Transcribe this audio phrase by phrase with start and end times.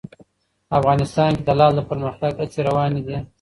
[0.79, 3.17] افغانستان کې د لعل د پرمختګ هڅې روانې دي.